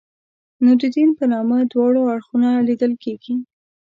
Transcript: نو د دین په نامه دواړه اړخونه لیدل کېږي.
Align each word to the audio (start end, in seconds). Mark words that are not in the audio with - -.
نو 0.63 0.71
د 0.81 0.83
دین 0.95 1.09
په 1.19 1.23
نامه 1.33 1.57
دواړه 1.71 1.99
اړخونه 2.13 2.49
لیدل 2.67 2.93
کېږي. 3.03 3.35